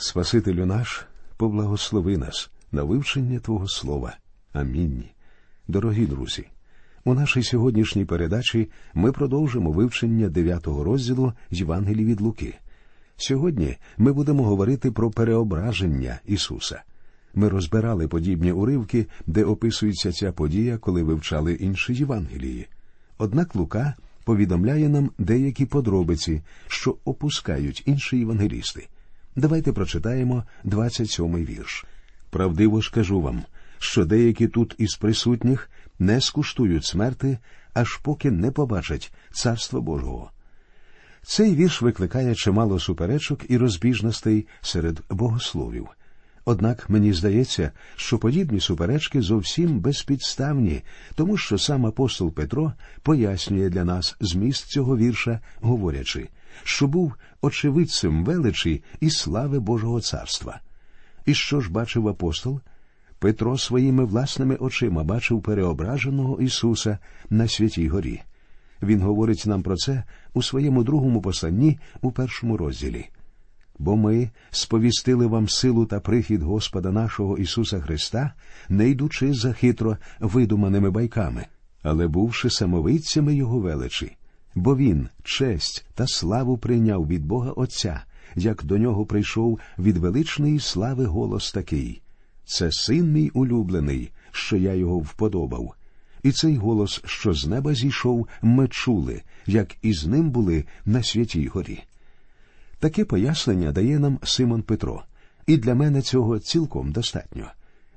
[0.00, 4.16] Спасителю наш, поблагослови нас на вивчення Твого Слова.
[4.52, 5.04] Амінь.
[5.68, 6.46] Дорогі друзі.
[7.04, 12.54] У нашій сьогоднішній передачі ми продовжимо вивчення дев'ятого розділу Євангелії від Луки.
[13.16, 16.82] Сьогодні ми будемо говорити про переображення Ісуса.
[17.34, 22.66] Ми розбирали подібні уривки, де описується ця подія, коли вивчали інші Євангелії.
[23.18, 23.94] Однак Лука
[24.24, 28.88] повідомляє нам деякі подробиці, що опускають інші євангелісти.
[29.38, 31.84] Давайте прочитаємо 27-й вірш.
[32.30, 33.42] Правдиво ж кажу вам,
[33.78, 37.38] що деякі тут із присутніх не скуштують смерти,
[37.74, 40.30] аж поки не побачать Царства Божого.
[41.22, 45.88] Цей вірш викликає чимало суперечок і розбіжностей серед богословів.
[46.44, 50.82] Однак мені здається, що подібні суперечки зовсім безпідставні,
[51.14, 56.28] тому що сам апостол Петро пояснює для нас зміст цього вірша, говорячи,
[56.64, 60.60] що був очевидцем величі і слави Божого царства.
[61.26, 62.60] І що ж бачив апостол?
[63.18, 66.98] Петро своїми власними очима бачив переображеного Ісуса
[67.30, 68.20] на святій горі.
[68.82, 73.06] Він говорить нам про це у своєму другому посланні у першому розділі.
[73.78, 78.32] Бо ми сповістили вам силу та прихід Господа нашого Ісуса Христа,
[78.68, 81.46] не йдучи за хитро видуманими байками,
[81.82, 84.16] але бувши самовидцями Його величі,
[84.54, 88.02] бо Він честь та славу прийняв від Бога Отця,
[88.34, 92.02] як до нього прийшов від величної слави голос такий
[92.48, 95.74] це син мій улюблений, що я його вподобав.
[96.22, 101.46] І цей голос, що з неба зійшов, ми чули, як із ним були на святій
[101.46, 101.82] горі.
[102.78, 105.02] Таке пояснення дає нам Симон Петро,
[105.46, 107.46] і для мене цього цілком достатньо.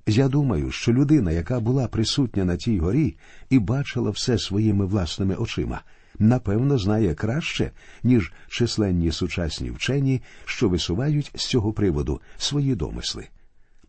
[0.07, 3.15] Я думаю, що людина, яка була присутня на тій горі
[3.49, 5.81] і бачила все своїми власними очима,
[6.21, 7.71] напевно, знає краще,
[8.03, 13.27] ніж численні сучасні вчені, що висувають з цього приводу свої домисли.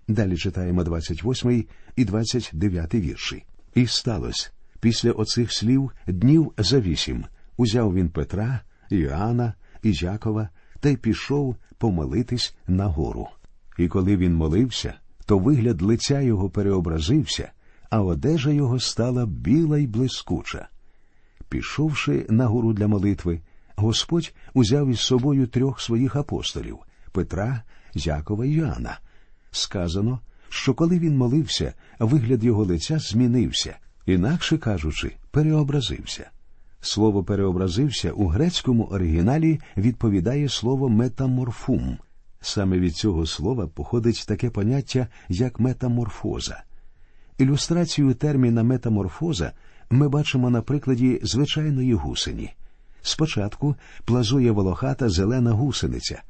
[0.09, 1.65] Далі читаємо 28
[1.97, 3.45] і 29 вірші.
[3.75, 7.25] І сталося після оцих слів днів за вісім
[7.57, 10.49] узяв він Петра, Іоанна і Якова
[10.81, 13.29] та й пішов помолитись на гору.
[13.79, 14.95] І коли він молився,
[15.27, 17.53] то вигляд лиця його переобразився,
[17.91, 20.69] а одежа його стала біла й блискуча.
[21.53, 23.41] Пішовши на гору для молитви,
[23.77, 26.79] Господь узяв із собою трьох своїх апостолів
[27.13, 27.63] Петра,
[27.95, 28.99] Якова і Йоанна.
[29.51, 33.77] Сказано, що коли він молився, вигляд його лиця змінився,
[34.07, 36.31] інакше кажучи, переобразився.
[36.81, 41.99] Слово переобразився у грецькому оригіналі відповідає слово метаморфум.
[42.41, 46.63] Саме від цього слова походить таке поняття, як метаморфоза.
[47.39, 49.53] Ілюстрацію терміна метаморфоза
[49.93, 52.55] ми бачимо на прикладі звичайної гусені.
[53.03, 56.23] Спочатку плазує волохата зелена гусениця,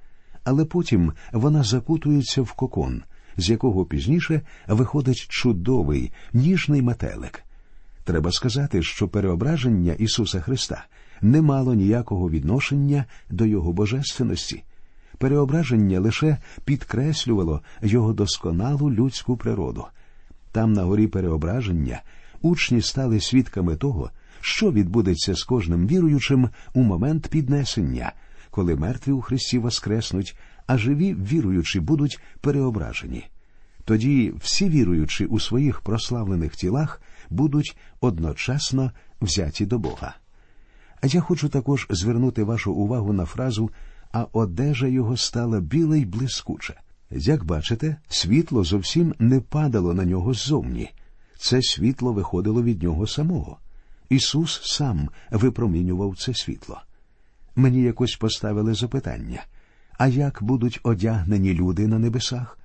[0.44, 3.02] але потім вона закутується в кокон,
[3.36, 7.44] з якого пізніше виходить чудовий ніжний метелик.
[8.04, 10.84] Треба сказати, що переображення Ісуса Христа
[11.20, 14.64] не мало ніякого відношення до Його божественності.
[15.18, 19.84] Переображення лише підкреслювало його досконалу людську природу.
[20.52, 22.02] Там, на горі переображення,
[22.42, 24.10] учні стали свідками того,
[24.40, 28.12] що відбудеться з кожним віруючим у момент піднесення,
[28.50, 30.36] коли мертві у Христі воскреснуть,
[30.66, 33.24] а живі віруючі будуть переображені.
[33.84, 40.16] Тоді всі віруючі у своїх прославлених тілах будуть одночасно взяті до Бога.
[41.00, 43.70] А я хочу також звернути вашу увагу на фразу
[44.12, 46.74] а одежа його стала біла й блискуча.
[47.10, 50.90] Як бачите, світло зовсім не падало на нього ззовні.
[51.42, 53.58] Це світло виходило від нього самого.
[54.08, 56.80] Ісус сам випромінював це світло.
[57.56, 59.44] Мені якось поставили запитання
[60.02, 62.58] а як будуть одягнені люди на небесах?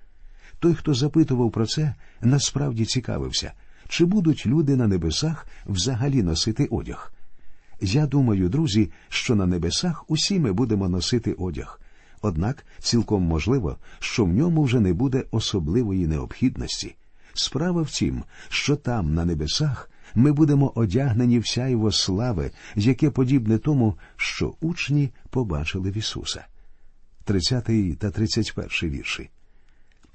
[0.59, 3.51] Той, хто запитував про це, насправді цікавився,
[3.87, 7.13] чи будуть люди на небесах взагалі носити одяг.
[7.81, 11.81] Я думаю, друзі, що на небесах усі ми будемо носити одяг,
[12.21, 16.95] однак цілком можливо, що в ньому вже не буде особливої необхідності.
[17.39, 23.57] Справа в тім, що там, на небесах, ми будемо одягнені вся його слави, яке подібне
[23.57, 26.45] тому, що учні побачили в Ісуса.
[27.23, 29.29] 30 та 31 вірші.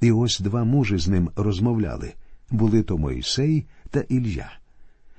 [0.00, 2.12] І ось два мужі з ним розмовляли
[2.50, 4.52] були то Мойсей та Ілля,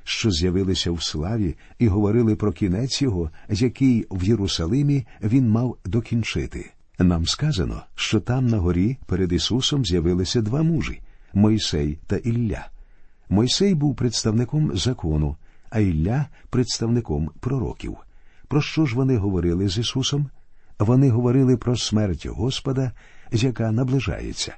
[0.03, 6.71] що з'явилися в славі і говорили про кінець його, який в Єрусалимі він мав докінчити.
[6.99, 11.01] Нам сказано, що там на горі перед Ісусом з'явилися два мужі
[11.33, 12.67] Мойсей та Ілля.
[13.29, 15.37] Мойсей був представником закону,
[15.69, 17.97] а Ілля представником пророків.
[18.47, 20.29] Про що ж вони говорили з Ісусом?
[20.79, 22.91] Вони говорили про смерть Господа,
[23.31, 24.55] яка наближається.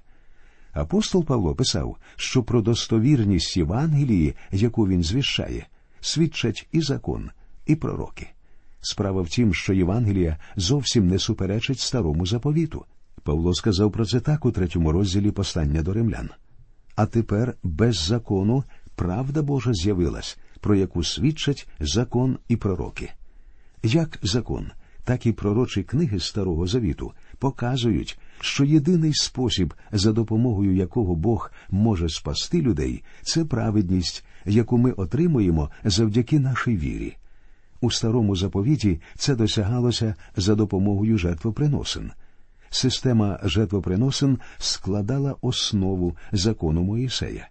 [0.74, 5.68] Апостол Павло писав, що про достовірність Євангелії, яку він звіщає,
[6.02, 7.30] свідчать і закон,
[7.66, 8.28] і пророки.
[8.82, 12.86] Справа в тім, що Євангелія зовсім не суперечить старому заповіту.
[13.24, 16.30] Павло сказав про це так у третьому розділі послання до римлян.
[16.96, 18.64] А тепер без закону
[18.96, 23.12] правда Божа з'явилась, про яку свідчать закон і пророки.
[23.84, 24.72] Як закон,
[25.04, 32.10] так і пророчі книги Старого Завіту показують, що єдиний спосіб, за допомогою якого Бог може
[32.10, 37.18] спасти людей, це праведність, яку ми отримуємо завдяки нашій вірі.
[37.82, 42.12] У старому заповіті це досягалося за допомогою жертвоприносин.
[42.76, 47.48] Система жертвоприносин складала основу закону Моїсея.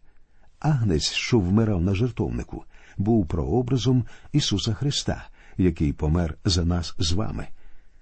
[0.59, 2.65] Агнець, що вмирав на жертовнику,
[2.97, 7.47] був прообразом Ісуса Христа, який помер за нас з вами.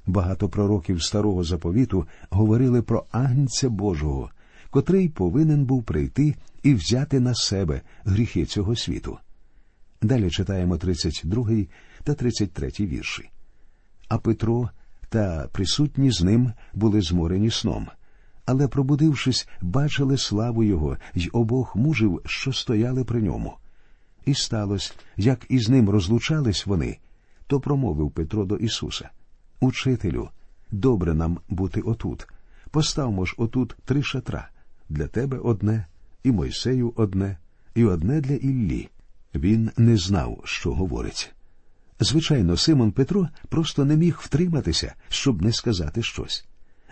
[0.07, 4.31] Багато пророків старого заповіту говорили про агнця Божого,
[4.71, 9.19] котрий повинен був прийти і взяти на себе гріхи цього світу.
[10.01, 11.51] Далі читаємо 32
[12.05, 13.31] та 33 вірші.
[14.09, 14.71] А Петро
[15.13, 17.89] та присутні з ним були зморені сном,
[18.47, 23.55] але, пробудившись, бачили славу його й обох мужів, що стояли при ньому.
[24.25, 26.99] І сталося, як із ним розлучались вони,
[27.47, 29.11] то промовив Петро до Ісуса
[29.61, 30.29] Учителю,
[30.71, 32.29] добре нам бути отут.
[32.71, 34.49] Поставмо ж отут три шатра
[34.89, 35.87] для тебе одне,
[36.25, 37.37] і Мойсею одне,
[37.75, 38.89] і одне для Іллі.
[39.35, 41.35] Він не знав, що говорить.
[42.03, 46.45] Звичайно, Симон Петро просто не міг втриматися, щоб не сказати щось.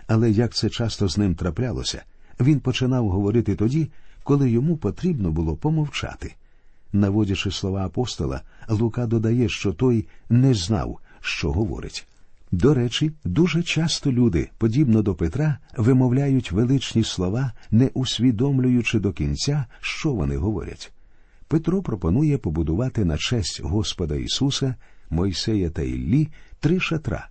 [0.07, 2.03] Але як це часто з ним траплялося,
[2.39, 3.91] він починав говорити тоді,
[4.23, 6.35] коли йому потрібно було помовчати.
[6.93, 12.07] Наводячи слова апостола, Лука додає, що той не знав, що говорить.
[12.51, 19.65] До речі, дуже часто люди, подібно до Петра, вимовляють величні слова, не усвідомлюючи до кінця,
[19.81, 20.91] що вони говорять.
[21.47, 24.75] Петро пропонує побудувати на честь Господа Ісуса,
[25.11, 26.27] Мойсея та Іллі
[26.59, 27.27] три шатра,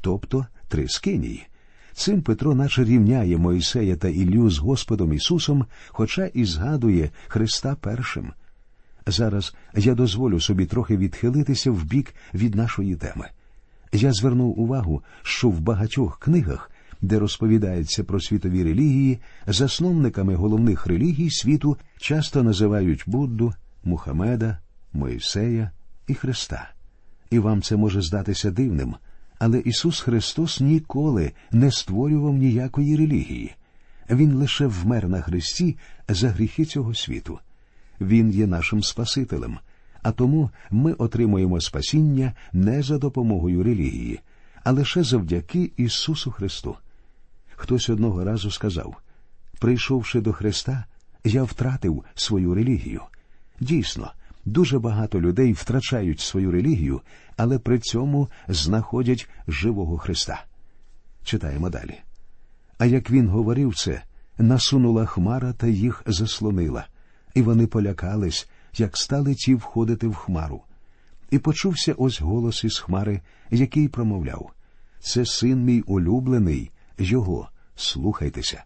[0.00, 1.46] тобто три скинії.
[1.92, 8.32] Цим Петро наче рівняє Мойсея та Іллю з Господом Ісусом, хоча і згадує Христа першим.
[9.06, 13.28] Зараз я дозволю собі трохи відхилитися в бік від нашої теми.
[13.92, 16.70] Я звернув увагу, що в багатьох книгах,
[17.00, 23.54] де розповідається про світові релігії, засновниками головних релігій світу часто називають Будду,
[23.84, 24.58] Мухамеда,
[24.92, 25.70] Моїсея
[26.06, 26.70] і Христа.
[27.34, 28.94] І вам це може здатися дивним,
[29.38, 33.54] але Ісус Христос ніколи не створював ніякої релігії.
[34.10, 35.76] Він лише вмер на Христі
[36.08, 37.38] за гріхи цього світу.
[38.00, 39.58] Він є нашим Спасителем,
[40.02, 44.20] а тому ми отримуємо спасіння не за допомогою релігії,
[44.64, 46.76] а лише завдяки Ісусу Христу.
[47.56, 48.96] Хтось одного разу сказав
[49.58, 50.84] прийшовши до Христа,
[51.24, 53.00] я втратив свою релігію.
[53.60, 54.12] Дійсно,
[54.44, 57.00] дуже багато людей втрачають свою релігію,
[57.36, 60.44] але при цьому знаходять живого Христа.
[61.24, 62.00] Читаємо далі.
[62.78, 64.02] А як він говорив це,
[64.38, 66.86] насунула хмара та їх заслонила,
[67.34, 70.62] і вони полякались, як стали ті входити в хмару.
[71.30, 73.20] І почувся ось голос із хмари,
[73.50, 74.50] який промовляв
[75.00, 78.64] Це син мій улюблений, його, слухайтеся.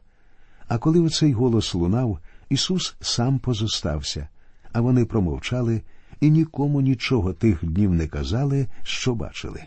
[0.68, 2.18] А коли оцей голос лунав,
[2.48, 4.28] Ісус сам позостався,
[4.72, 5.82] а вони промовчали
[6.20, 9.62] і нікому нічого тих днів не казали, що бачили.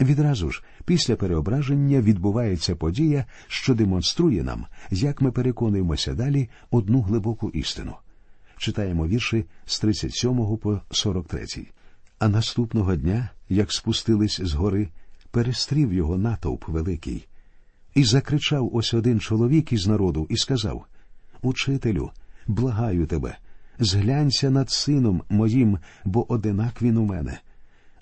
[0.00, 7.50] Відразу ж, після переображення відбувається подія, що демонструє нам, як ми переконуємося далі одну глибоку
[7.50, 7.94] істину.
[8.56, 11.46] Читаємо вірші з 37 по 43.
[12.18, 14.88] А наступного дня, як спустились з гори,
[15.30, 17.26] перестрів його натовп великий.
[17.94, 20.86] І закричав ось один чоловік із народу і сказав
[21.42, 22.10] Учителю,
[22.46, 23.38] благаю тебе,
[23.78, 27.38] зглянься над сином моїм, бо одинак він у мене.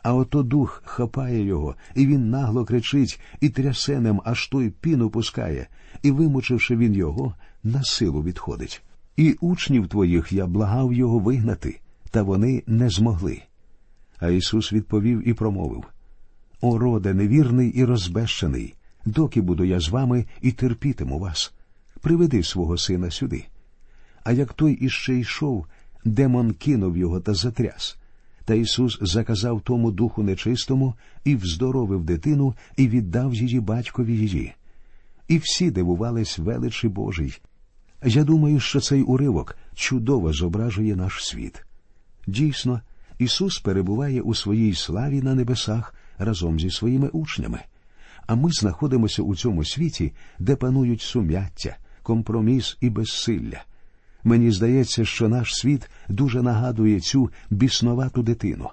[0.03, 5.67] А ото дух хапає його, і він нагло кричить і трясенем, аж той піну пускає,
[6.03, 8.83] і, вимучивши він його, на силу відходить.
[9.17, 13.43] І учнів твоїх я благав його вигнати, та вони не змогли.
[14.19, 15.85] А Ісус відповів і промовив
[16.61, 18.75] О, роде невірний і розбещений,
[19.07, 21.53] доки буду я з вами і терпітиму вас.
[22.01, 23.45] Приведи свого сина сюди.
[24.25, 25.67] А як той іще йшов,
[26.05, 27.97] демон кинув його та затряс.
[28.45, 34.53] Та Ісус заказав тому духу нечистому і вздоровив дитину і віддав її батькові її.
[35.29, 37.39] І всі дивувались величі Божій.
[38.05, 41.65] Я думаю, що цей уривок чудово зображує наш світ.
[42.27, 42.81] Дійсно,
[43.19, 47.61] Ісус перебуває у своїй славі на небесах разом зі своїми учнями.
[48.27, 53.65] а ми знаходимося у цьому світі, де панують сум'яття, компроміс і безсилля.
[54.25, 58.71] Мені здається, що наш світ дуже нагадує цю біснувату дитину.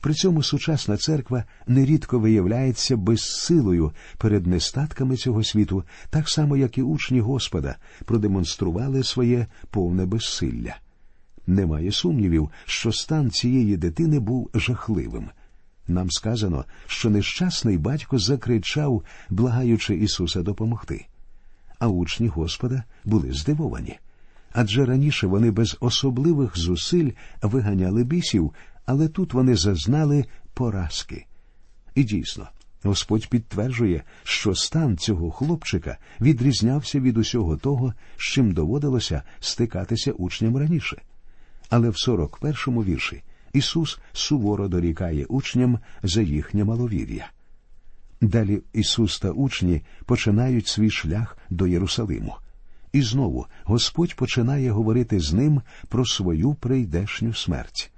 [0.00, 6.82] При цьому сучасна церква нерідко виявляється безсилою перед нестатками цього світу, так само, як і
[6.82, 10.76] учні Господа продемонстрували своє повне безсилля.
[11.46, 15.28] Немає сумнівів, що стан цієї дитини був жахливим.
[15.88, 21.06] Нам сказано, що нещасний батько закричав, благаючи Ісуса допомогти.
[21.78, 23.98] А учні Господа були здивовані.
[24.52, 27.10] Адже раніше вони без особливих зусиль
[27.42, 28.52] виганяли бісів,
[28.86, 31.26] але тут вони зазнали поразки.
[31.94, 32.48] І дійсно,
[32.82, 40.56] Господь підтверджує, що стан цього хлопчика відрізнявся від усього того, з чим доводилося стикатися учням
[40.56, 41.02] раніше.
[41.70, 47.30] Але в 41-му вірші Ісус суворо дорікає учням за їхнє маловір'я.
[48.20, 52.34] Далі Ісус та учні починають свій шлях до Єрусалиму.
[52.92, 57.92] І знову Господь починає говорити з ним про свою прийдешню смерть.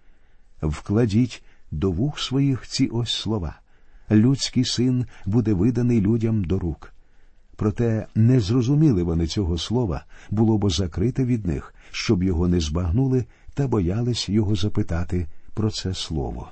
[0.62, 3.60] Вкладіть до вух своїх ці ось слова.
[4.10, 6.92] Людський син буде виданий людям до рук.
[7.56, 13.24] Проте не зрозуміли вони цього слова, було б закрите від них, щоб його не збагнули
[13.54, 16.48] та боялись його запитати про це слово.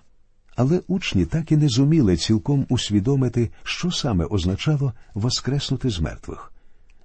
[0.56, 6.51] Але учні так і не зуміли цілком усвідомити, що саме означало воскреснути з мертвих.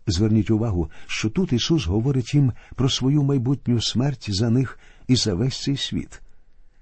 [0.08, 5.34] Зверніть увагу, що тут Ісус говорить їм про свою майбутню смерть за них і за
[5.34, 6.22] весь цей світ.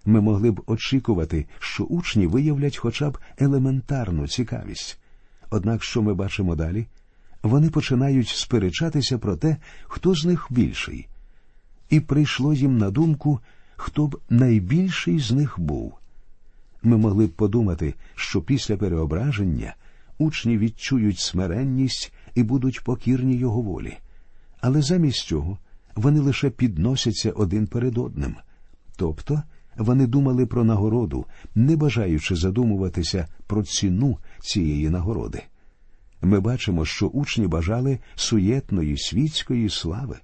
[0.06, 5.00] Ми могли б очікувати, що учні виявлять хоча б елементарну цікавість.
[5.50, 6.88] Однак, що ми бачимо далі,
[7.44, 11.08] вони починають сперечатися про те, хто з них більший.
[11.90, 13.40] І прийшло їм на думку,
[13.76, 15.94] хто б найбільший з них був.
[16.84, 19.76] Ми могли б подумати, що після переображення
[20.18, 23.98] учні відчують смиренність і будуть покірні його волі.
[24.62, 25.58] Але замість цього
[25.96, 28.36] вони лише підносяться один перед одним.
[28.96, 29.44] Тобто
[29.78, 31.26] вони думали про нагороду,
[31.56, 35.44] не бажаючи задумуватися про ціну цієї нагороди.
[36.22, 40.18] Ми бачимо, що учні бажали суєтної світської слави.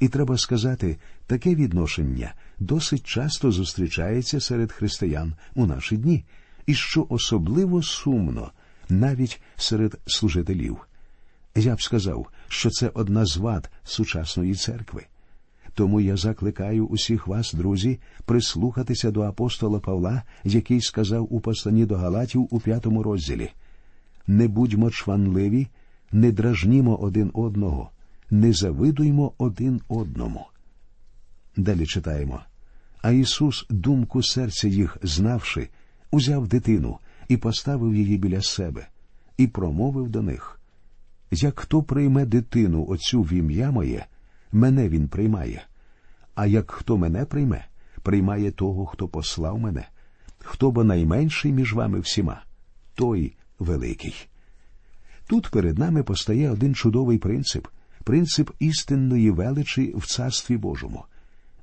[0.00, 6.24] І треба сказати, таке відношення досить часто зустрічається серед християн у наші дні,
[6.66, 8.50] і що особливо сумно
[8.88, 10.87] навіть серед служителів.
[11.58, 15.06] Я б сказав, що це одна з вад сучасної церкви.
[15.74, 21.96] Тому я закликаю усіх вас, друзі, прислухатися до апостола Павла, який сказав у посланні до
[21.96, 23.50] Галатів у п'ятому розділі
[24.26, 25.66] Не будьмо чванливі,
[26.12, 27.90] не дражнімо один одного,
[28.30, 30.46] не завидуймо один одному.
[31.56, 32.40] Далі читаємо.
[33.02, 35.68] А Ісус, думку серця їх знавши,
[36.10, 36.98] узяв дитину
[37.28, 38.88] і поставив її біля себе,
[39.36, 40.57] і промовив до них
[41.30, 44.06] Як хто прийме дитину оцю в ім'я моє,
[44.52, 45.62] мене він приймає.
[46.34, 47.64] А як хто мене прийме,
[48.02, 49.88] приймає того, хто послав мене.
[50.38, 52.42] Хто бо найменший між вами всіма,
[52.94, 54.28] той великий.
[55.26, 57.66] Тут перед нами постає один чудовий принцип
[58.04, 61.04] принцип істинної величі в Царстві Божому.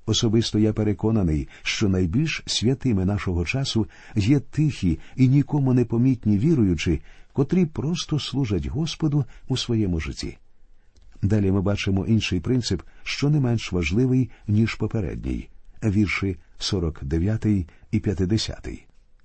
[0.05, 7.01] Особисто я переконаний, що найбільш святими нашого часу є тихі і нікому не помітні віруючі,
[7.35, 10.37] котрі просто служать Господу у своєму житті.
[11.21, 15.49] Далі ми бачимо інший принцип, що не менш важливий, ніж попередній,
[15.83, 17.45] вірші 49
[17.91, 18.69] і 50.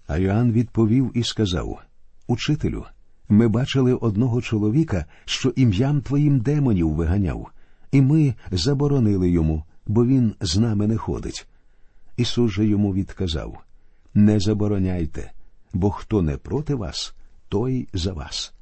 [0.06, 1.82] А Йоанн відповів і сказав
[2.26, 2.84] Учителю,
[3.28, 7.50] ми бачили одного чоловіка, що ім'ям твоїм демонів виганяв,
[7.92, 11.46] і ми заборонили йому, бо він з нами не ходить.
[12.16, 13.58] Ісус же йому відказав
[14.14, 15.32] Не забороняйте,
[15.72, 17.14] бо хто не проти вас,
[17.50, 18.54] той за вас.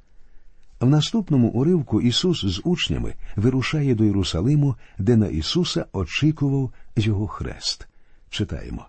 [0.79, 7.87] В наступному уривку Ісус з учнями вирушає до Єрусалиму, де на Ісуса очікував його хрест.
[8.29, 8.85] Читаємо.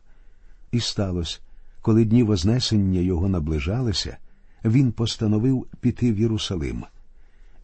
[0.73, 1.39] І сталося,
[1.83, 4.17] коли дні Вознесення Його наближалися,
[4.65, 6.85] Він постановив піти в Єрусалим.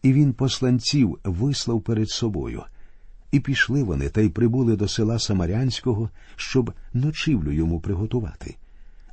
[0.03, 2.63] І він посланців вислав перед собою.
[3.31, 8.55] І пішли вони та й прибули до села Самарянського, щоб ночівлю йому приготувати.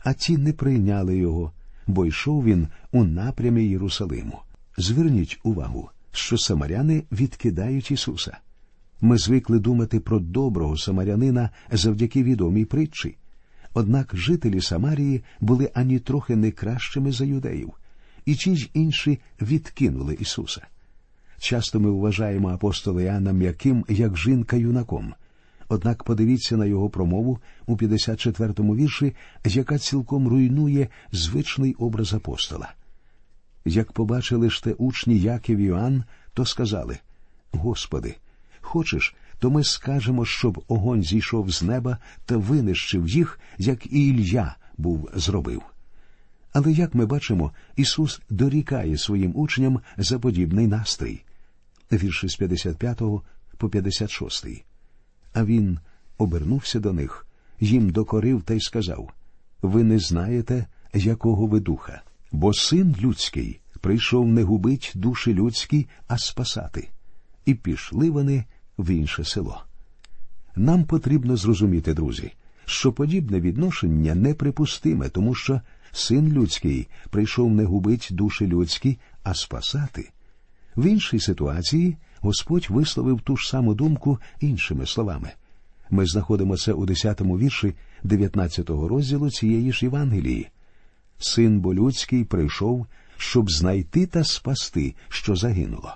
[0.04, 1.52] А ті не прийняли його,
[1.86, 4.38] бо йшов він у напрямі Єрусалиму.
[4.76, 8.38] Зверніть увагу, що самаряни відкидають Ісуса.
[9.00, 13.16] Ми звикли думати про доброго самарянина завдяки відомій притчі.
[13.74, 17.72] Однак жителі Самарії були ані трохи не кращими за юдеїв,
[18.24, 20.66] і ті ж інші відкинули Ісуса.
[21.38, 25.14] Часто ми вважаємо апостола Іоанна м'яким, як жінка юнаком.
[25.68, 32.75] Однак подивіться на його промову у 54-му вірші, яка цілком руйнує звичний образ апостола.
[33.64, 36.04] Як побачили ж те учні Яків і Іоанн,
[36.35, 36.99] то сказали
[37.52, 38.14] Господи,
[38.61, 44.56] хочеш, то ми скажемо, щоб огонь зійшов з неба та винищив їх, як і Ілья
[44.76, 45.62] був зробив.
[46.52, 51.23] Але як ми бачимо, Ісус дорікає своїм учням за подібний настрій.
[51.92, 52.99] Вірші з 55
[53.59, 54.47] по 56.
[55.34, 55.78] А він
[56.18, 57.26] обернувся до них,
[57.60, 59.12] їм докорив та й сказав
[59.62, 66.18] Ви не знаєте, якого ви духа, бо син людський прийшов не губить душі людські, а
[66.18, 66.88] спасати.
[67.44, 68.44] І пішли вони
[68.78, 69.64] в інше село.
[70.56, 72.32] Нам потрібно зрозуміти, друзі,
[72.64, 75.60] що подібне відношення неприпустиме, тому що
[75.92, 80.10] син людський прийшов не губить душі людські, а спасати.
[80.76, 85.31] В іншій ситуації Господь висловив ту ж саму думку іншими словами.
[85.90, 90.49] Ми знаходимо це у 10-му вірші 19-го розділу цієї ж Євангелії.
[91.19, 95.95] Син бо людський прийшов, щоб знайти та спасти, що загинуло.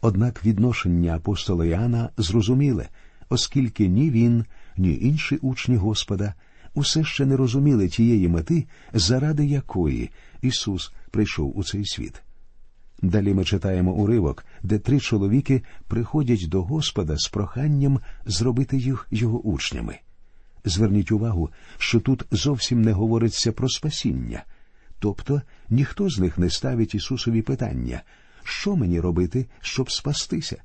[0.00, 2.88] Однак відношення апостола Іоанна зрозуміле,
[3.28, 4.44] оскільки ні він,
[4.76, 6.34] ні інші учні Господа
[6.74, 10.10] усе ще не розуміли тієї мети, заради якої
[10.42, 12.22] Ісус прийшов у цей світ.
[13.02, 19.40] Далі ми читаємо уривок, де три чоловіки приходять до Господа з проханням зробити їх його
[19.40, 19.98] учнями.
[20.64, 24.44] Зверніть увагу, що тут зовсім не говориться про спасіння,
[24.98, 28.02] тобто ніхто з них не ставить Ісусові питання,
[28.44, 30.62] що мені робити, щоб спастися.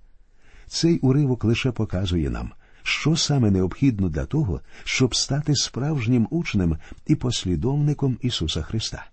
[0.68, 2.52] Цей уривок лише показує нам,
[2.84, 9.06] що саме необхідно для того, щоб стати справжнім учнем і послідовником Ісуса Христа.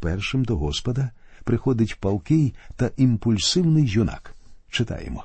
[0.00, 1.10] Першим до Господа
[1.48, 4.34] приходить палкий та імпульсивний юнак.
[4.70, 5.24] Читаємо.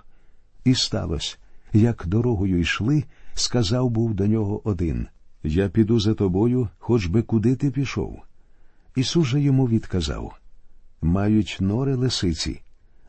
[0.63, 1.37] І сталося,
[1.73, 3.03] як дорогою йшли,
[3.33, 5.07] сказав був до нього один
[5.43, 8.21] Я піду за тобою, хоч би куди ти пішов.
[8.95, 10.39] Ісус же йому відказав
[11.01, 12.61] Мають нори лисиці,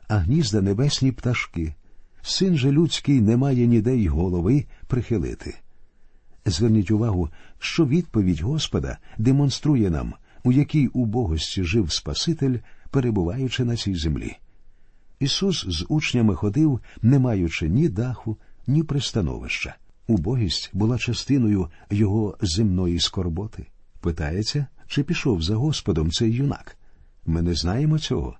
[0.07, 1.73] а гнізда небесні пташки.
[2.21, 5.55] Син же людський не має ніде й голови прихилити.
[6.45, 12.57] Зверніть увагу, що відповідь Господа демонструє нам, у якій убогості жив Спаситель,
[12.95, 14.37] перебуваючи на цій землі.
[15.19, 19.75] Ісус з учнями ходив, не маючи ні даху, ні пристановища.
[20.07, 23.67] Убогість була частиною його земної скорботи.
[23.99, 26.77] Питається, чи пішов за Господом цей юнак?
[27.25, 28.37] Ми не знаємо цього.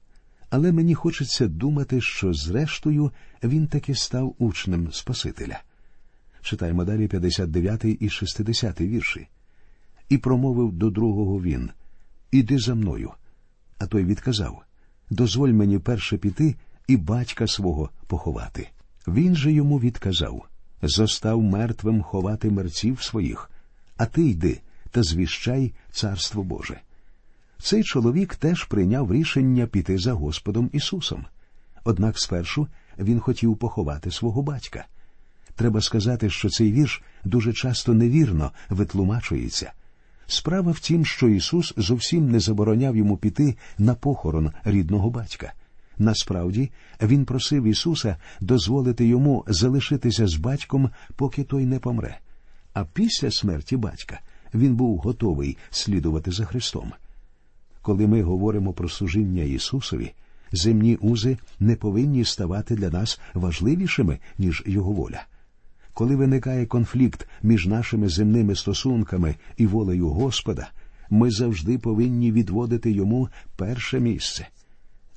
[0.50, 3.12] Але мені хочеться думати, що зрештою
[3.44, 5.62] він таки став учнем Спасителя.
[6.42, 9.28] Читаємо далі 59 і 60 вірші.
[10.10, 11.70] І промовив до другого він
[12.32, 13.12] Іди за мною.
[13.78, 14.62] А той відказав
[15.10, 16.56] Дозволь мені перше піти
[16.88, 18.70] і батька свого поховати.
[19.08, 20.46] Він же йому відказав
[20.82, 23.52] Зостав мертвим ховати мерців своїх,
[23.98, 24.62] а ти йди
[24.92, 26.80] та звіщай царство Боже.
[27.62, 31.26] Цей чоловік теж прийняв рішення піти за Господом Ісусом.
[31.84, 32.68] Однак спершу
[33.00, 34.86] він хотів поховати свого батька.
[35.56, 39.74] Треба сказати, що цей вірш дуже часто невірно витлумачується.
[40.28, 45.54] Справа в тім, що Ісус зовсім не забороняв йому піти на похорон рідного батька.
[45.98, 52.18] Насправді, Він просив Ісуса дозволити йому залишитися з батьком, поки той не помре.
[52.74, 54.20] А після смерті батька
[54.54, 56.94] він був готовий слідувати за Христом.
[57.82, 60.14] Коли ми говоримо про служіння Ісусові,
[60.52, 65.26] земні узи не повинні ставати для нас важливішими, ніж Його воля.
[65.96, 70.70] Коли виникає конфлікт між нашими земними стосунками і волею Господа,
[71.10, 74.48] ми завжди повинні відводити йому перше місце.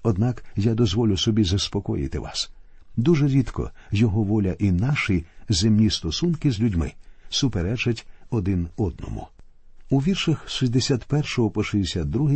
[0.03, 2.51] Однак я дозволю собі заспокоїти вас.
[2.97, 6.93] Дуже рідко його воля і наші земні стосунки з людьми
[7.29, 9.29] суперечать один одному.
[9.91, 12.31] У віршах 61 по 62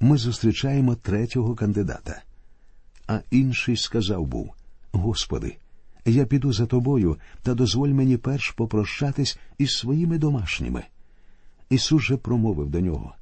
[0.00, 2.22] ми зустрічаємо третього кандидата.
[3.06, 4.54] А інший сказав був
[4.92, 5.56] Господи,
[6.10, 10.82] я піду за тобою та дозволь мені перш попрощатись із своїми домашніми.
[11.70, 13.14] Ісус же промовив до нього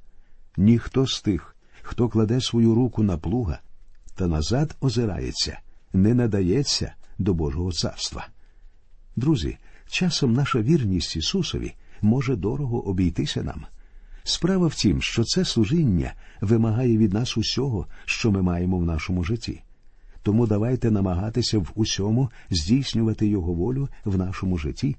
[0.56, 3.58] ніхто з тих, хто кладе свою руку на плуга
[4.14, 5.60] та назад озирається,
[5.92, 8.26] не надається до Божого царства.
[9.16, 9.58] Друзі,
[9.90, 13.66] часом наша вірність Ісусові може дорого обійтися нам.
[14.24, 19.24] Справа в тім, що це служіння вимагає від нас усього, що ми маємо в нашому
[19.24, 19.62] житті.
[20.24, 24.96] Тому давайте намагатися в усьому здійснювати Його волю в нашому житті.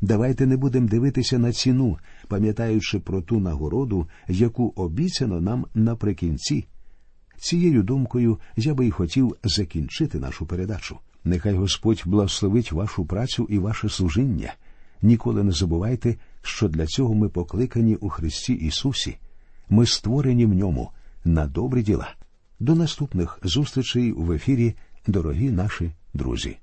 [0.00, 6.66] Давайте не будемо дивитися на ціну, пам'ятаючи про ту нагороду, яку обіцяно нам наприкінці.
[7.38, 10.98] Цією думкою я би й хотів закінчити нашу передачу.
[11.24, 14.54] Нехай Господь благословить вашу працю і ваше служіння.
[15.02, 19.16] Ніколи не забувайте, що для цього ми покликані у Христі Ісусі.
[19.70, 20.90] Ми створені в ньому
[21.24, 22.14] на добрі діла.
[22.60, 24.74] До наступних зустрічей в ефірі,
[25.06, 26.58] дорогі наші друзі.